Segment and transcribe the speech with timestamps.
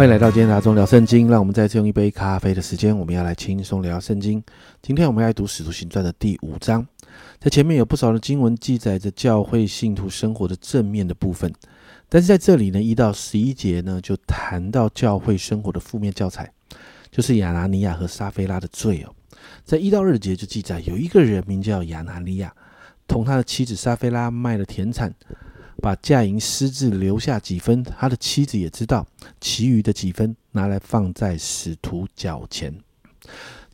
[0.00, 1.28] 欢迎来到今天的阿中聊圣经。
[1.28, 4.42] 让我们再次用一杯咖啡的时间，我们要来轻松聊圣经。
[4.80, 6.86] 今天我们要来读《使徒行传》的第五章。
[7.38, 11.52] 在前面有不少的经文记载着教会信徒生活的正面的部分，
[12.08, 16.50] 但是在这里呢，一到十一节呢，就谈到教会生活的负面教材，
[17.10, 19.14] 就是亚拿尼亚和撒菲拉的罪哦。
[19.66, 22.50] 在一到二节就记载有一个人名叫亚拿尼亚，
[23.06, 25.14] 同他的妻子撒菲拉卖了田产。
[25.80, 29.06] 把嫁银私自留下几分，他的妻子也知道，
[29.40, 32.72] 其余的几分拿来放在使徒脚前。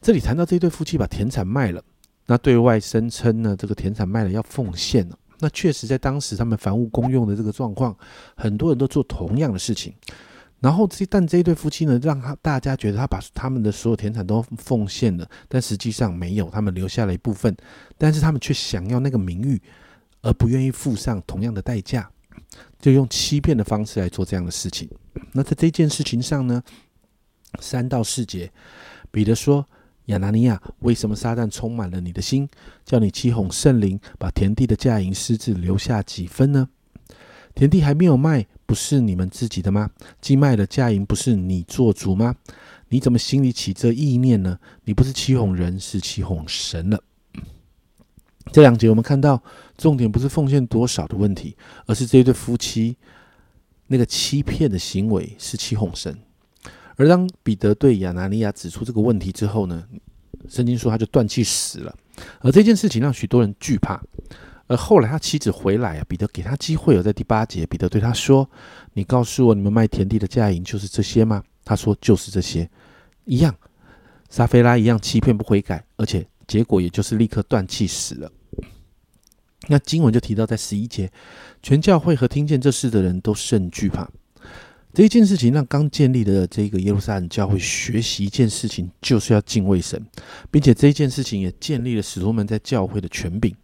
[0.00, 1.82] 这里谈到这对夫妻把田产卖了，
[2.26, 5.18] 那对外声称呢，这个田产卖了要奉献了。
[5.38, 7.94] 那确实在当时他们凡物公用的这个状况，
[8.36, 9.92] 很多人都做同样的事情。
[10.60, 17.54] 然后这但这一对夫妻呢，让他大家觉得他把他们的所有田产都奉献了，但实际上没有，他们留下了一部分，
[17.98, 19.60] 但是他们却想要那个名誉。
[20.22, 22.10] 而不愿意付上同样的代价，
[22.78, 24.88] 就用欺骗的方式来做这样的事情。
[25.32, 26.62] 那在这件事情上呢，
[27.60, 28.50] 三到四节，
[29.10, 29.66] 彼得说
[30.06, 32.48] ：“亚拿尼亚，为什么撒旦充满了你的心，
[32.84, 36.68] 叫你欺哄圣灵，把田地的价银私自留下几分呢？
[37.54, 39.90] 田地还没有卖，不是你们自己的吗？
[40.20, 42.34] 既卖了价银，不是你做主吗？
[42.88, 44.58] 你怎么心里起这意念呢？
[44.84, 47.02] 你不是欺哄人，是欺哄神了。”
[48.52, 49.42] 这两节我们看到，
[49.76, 52.96] 重点不是奉献多少的问题，而是这一对夫妻
[53.86, 56.16] 那个欺骗的行为是欺哄神。
[56.96, 59.84] 而当彼得对亚拿尼亚指出这个问题之后呢，
[60.48, 61.94] 圣经说他就断气死了。
[62.40, 64.02] 而这件事情让许多人惧怕。
[64.66, 68.50] 而后来他妻子回来啊，彼得给他机会，有在第八节，彼得对他说
[68.94, 72.68] ：“你告诉我，你们卖田地的价银就是这些吗？”他说：“就是这些，
[73.26, 73.54] 一样，
[74.28, 78.30] 撒菲拉一样欺骗不悔改，而且。”结果也就是立刻断气死了。
[79.68, 81.10] 那经文就提到，在十一节，
[81.62, 84.08] 全教会和听见这事的人都甚惧怕。
[84.94, 90.02] 这一件事情让刚建立的这个耶路撒冷教会学习一件事情，就是要敬畏神，
[90.50, 93.54] 并且这一件事情也建立了使徒们在教会的权柄。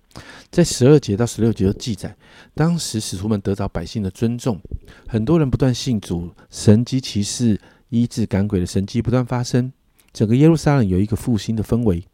[0.50, 2.14] 在十二节到十六节都记载，
[2.52, 4.60] 当时使徒们得到百姓的尊重，
[5.08, 7.58] 很多人不断信主，神机骑士
[7.88, 9.72] 医治赶鬼的神迹不断发生，
[10.12, 12.04] 整个耶路撒冷有一个复兴的氛围。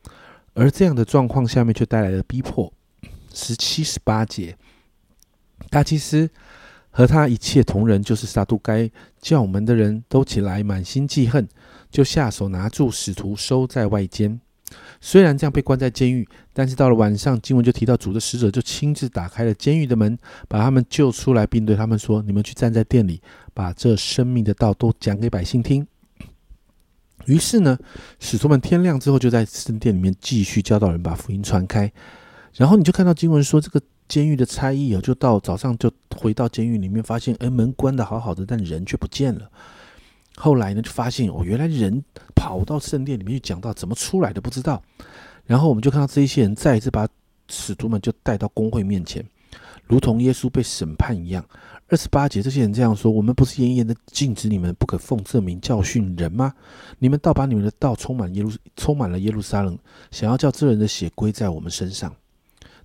[0.54, 2.72] 而这样的状况下面却带来了逼迫。
[3.38, 4.56] 十七、十八节，
[5.70, 6.28] 大祭司
[6.90, 8.90] 和他一切同仁，就是撒杜该
[9.20, 11.48] 教门的人都起来，满心记恨，
[11.88, 14.40] 就下手拿住使徒，收在外间。
[15.00, 23.22] 虽然这样被关在监狱，但是到了晚上，经文就提到主的使者就亲自打开了监狱的门，把他们救出来，并对他们说：“你们去站在店里，
[23.54, 25.86] 把这生命的道都讲给百姓听。”
[27.26, 27.78] 于是呢，
[28.18, 31.90] 使徒们天亮之后就在圣殿里面继续教导人，把福音传开。
[32.58, 39.48] 然后你就看到经文说，这个监狱的差役啊，就到早上就回到监狱里面，发现哎门关的好好的，但人却不见了。
[40.36, 42.02] 后来呢，就发现哦，原来人
[42.34, 44.82] 跑到圣殿里面去讲到怎么出来的不知道。
[45.46, 47.06] 然后我们就看到这一些人再一次把
[47.48, 49.24] 使徒们就带到公会面前，
[49.86, 51.44] 如同耶稣被审判一样。
[51.86, 56.52] 二十八节，这些人这样说：“我们不是严严的禁止你们不可奉这名教训人吗？
[56.98, 59.78] 你们倒把你们的道充满耶路，充满了耶路撒冷，
[60.10, 62.12] 想要叫这人的血归在我们身上。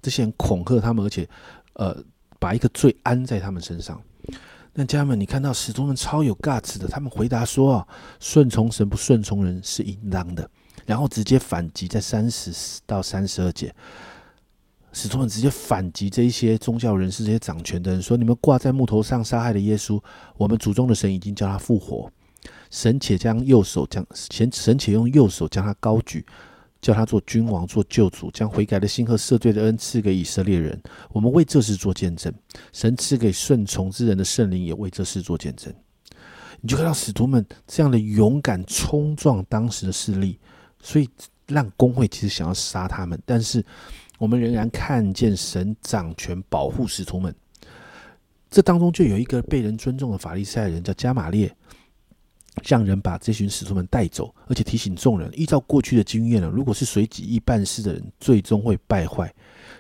[0.04, 1.28] 这些人恐吓他们，而且，
[1.74, 1.98] 呃，
[2.38, 4.00] 把一个罪安在他们身上。
[4.74, 7.88] 那家人们，你看到使徒们超有 guts 的，他们回答说：啊
[8.20, 10.48] 顺从神不顺从人是应当的。
[10.86, 13.74] 然后直接反击，在三十到三十二节。”
[14.96, 20.00] 使徒们直接反击这一些宗教人士、这些掌权的人，说：“你们挂在木头上杀害的耶稣，
[20.38, 22.12] 我们祖宗的神已经叫他复活。
[22.70, 26.24] 神且将右手将神神且用右手将他高举，
[26.84, 30.80] 叫他做君王、做救主，将悔改的心和赦罪的恩赐给以色列人。
[31.12, 32.32] 我们为这事做见证。
[32.74, 35.74] 神赐给顺从之人的圣灵也为这事做见证。
[36.60, 40.38] 你就看到使徒们这样的勇敢冲撞当时的势力，
[40.82, 41.10] 所以
[41.48, 43.66] 让工会其实想要杀他们，但是。
[44.20, 47.36] 我们仍然看见神掌权保护使徒们，
[48.50, 51.54] 这当中就有一个被人尊重的法利赛人叫加玛列，
[52.64, 59.34] 让人把这群使徒们带走，而且提醒众人，依照过去的经验呢，如果是随己意办事的人，最终会败坏。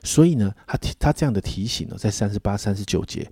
[0.04, 3.32] 所以呢，他提他这样的提醒呢，在三十八、三十九节，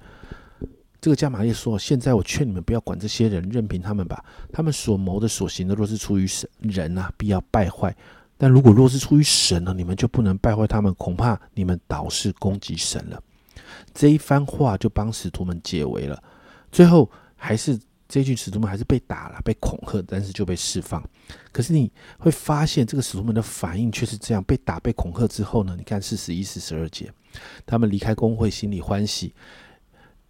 [1.02, 4.24] 这个加玛列说：“现在我劝你们不要管这些人，任凭他们吧。
[4.54, 7.96] 他们所谋的、所行的，若是出于神人啊，必要败坏。”
[8.38, 13.22] 但如果若是出于神呢，你们就不能败坏他们，恐怕你们倒是攻击神了。
[13.94, 16.22] 这一番话就帮使徒们解围了。
[16.72, 17.80] 最后还是
[18.12, 21.02] 这群使徒们还是被打了，被恐吓，但是就被释放。
[21.54, 25.74] 可是你会发现，这个使徒们的反应却是这样：被打、被恐吓之后呢？
[25.78, 27.10] 你看四十一、四十二节，
[27.66, 29.34] 他们离开公会，心里欢喜，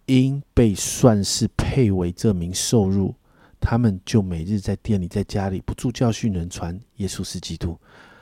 [0.06, 3.12] 因被算是配为这名受辱。
[3.58, 7.76] 他们就每日在店里、在家里不住教训人、传耶稣是基督。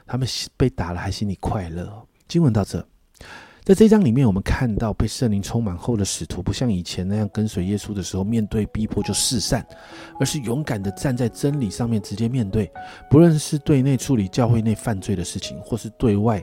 [0.07, 2.07] 他们被打了还心里快乐。
[2.27, 2.87] 经文到这，
[3.65, 9.65] 在这一章里面，我们看到被圣灵充满后的使徒，不像以前那样跟随耶稣的时候，面对逼迫就四散，
[10.19, 12.71] 而是勇敢的站在真理上面直接面对。
[13.11, 16.43] 不论是对内处理教会内犯罪的事情，或是对外。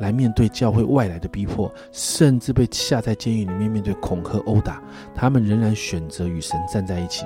[0.00, 4.82] 来面对教会外来的逼迫，甚至被下在监狱里面面对恐吓殴打，
[5.14, 7.24] 他们仍然选择与神站在一起。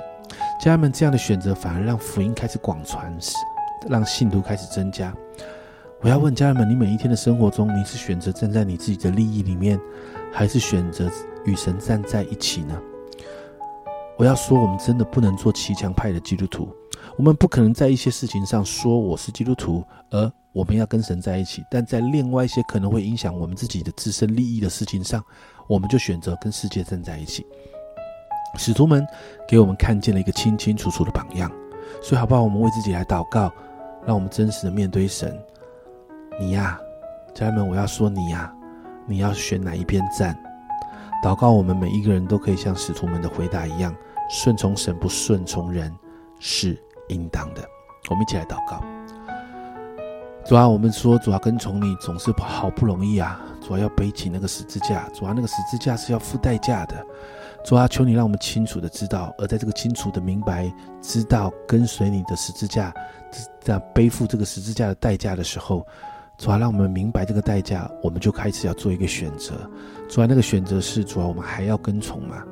[0.61, 3.17] 家人们这样的选择，反而让福音开始广传，
[3.89, 5.11] 让信徒开始增加。
[5.99, 9.79] 我要问家人们：你每一天的生活中，你是选择站在你自己的利益里面，
[10.31, 11.09] 还是选择
[11.43, 12.79] 与神站在一起呢？
[14.15, 16.69] 我要说，我们真的不能做骑墙派的基督徒。
[17.17, 25.23] 我们不可能在一些事情上说我是基督徒，而我们要跟神在一起；但在另外一些可能会影响我们自己的自身利益的事情上，
[25.67, 27.43] 我们就选择跟世界站在一起。
[28.55, 29.05] 使徒们
[29.47, 31.51] 给我们看见了一个清清楚楚的榜样，
[32.03, 32.43] 所以好不好？
[32.43, 33.51] 我们为自己来祷告，
[34.05, 35.35] 让我们真实的面对神。
[36.39, 36.79] 你呀，
[37.33, 38.53] 家人们，我要说你呀，
[39.05, 40.37] 你要选哪一边站？
[41.23, 43.95] 祷告，我们每一个人都可以像使徒们的回答一样，
[44.29, 45.93] 顺从神，不顺从人，
[46.39, 46.77] 是。
[47.09, 47.63] 应当的，
[48.09, 48.83] 我们一起来祷告。
[50.45, 53.39] 主啊，我们说主啊，跟从你总是好不容易啊。
[53.61, 57.01] 主啊，要背起那个十字架，主啊，那个十字架是要付代价的。
[57.63, 60.69] 主啊，求你让我们清楚的知道，而在这个清楚的明白、
[61.01, 62.93] 知道跟随你的十字架，
[63.61, 65.87] 在背负这个十字架的代价的时候，
[66.37, 69.55] 主要，让我们明白这个代价，我们就开始要做一个选择。
[70.07, 72.43] 主要，那个选择是主要，我们还要跟从吗？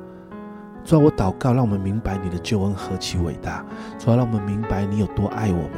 [0.84, 3.64] 主要，我祷告，让我们明白你的救恩何其伟大。
[3.96, 5.70] 主要，让我们明白你有多爱我们。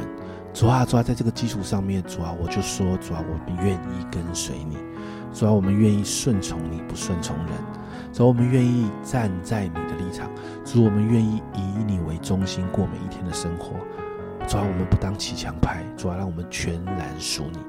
[0.55, 4.75] 主啊，主啊，在这个基础上面，主啊，我就说，主啊，我们愿意跟随你。
[5.31, 7.47] 主啊，我们愿意顺从你，不顺从人。
[8.11, 10.27] 主啊，我们愿意站在你的立场。
[10.65, 13.75] 主，我们愿意以你为中心过每一天的生活。
[14.47, 15.85] 主啊，我们不当骑墙派。
[15.95, 17.59] 主啊，让我们全然属你。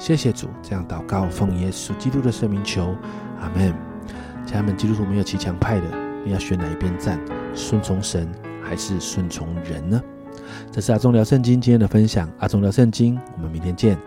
[0.00, 2.96] 谢谢主，这样祷告，奉耶稣基督的圣名求，
[3.38, 3.70] 阿门。
[4.46, 5.86] 家人们，基督徒没有骑墙派的。
[6.24, 7.20] 你要选哪一边站？
[7.54, 8.26] 顺从神
[8.62, 10.02] 还是顺从人呢？
[10.72, 12.26] 这是阿忠聊圣经今天的分享。
[12.38, 13.98] 阿忠聊圣经，我们明天见。